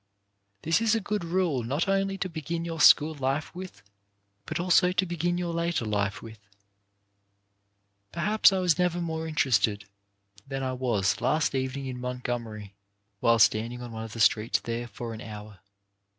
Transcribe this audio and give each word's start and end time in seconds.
This 0.63 0.81
is 0.81 0.95
a 0.95 0.99
good 0.99 1.23
rule 1.23 1.61
not 1.61 1.87
only 1.87 2.17
to 2.17 2.27
begin 2.27 2.65
your 2.65 2.79
school 2.81 3.13
life 3.13 3.53
with, 3.53 3.83
but 4.47 4.59
also 4.59 4.91
to 4.91 5.05
begin 5.05 5.37
your 5.37 5.53
later 5.53 5.85
life 5.85 6.23
with. 6.23 6.39
Perhaps 8.11 8.51
I 8.51 8.57
was 8.57 8.79
never 8.79 8.99
more 8.99 9.27
interested 9.27 9.85
than 10.47 10.63
I 10.63 10.73
was 10.73 11.21
last 11.21 11.53
evening 11.53 11.85
in 11.85 12.01
Montgomery, 12.01 12.73
while 13.19 13.37
standing 13.37 13.83
on 13.83 13.91
one 13.91 14.03
of 14.03 14.13
the 14.13 14.19
streets 14.19 14.59
there 14.59 14.87
for 14.87 15.13
an 15.13 15.21
hour. 15.21 15.59